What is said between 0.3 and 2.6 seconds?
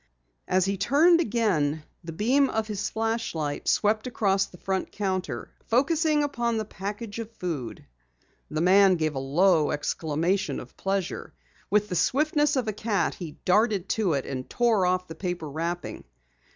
As he turned again, the beam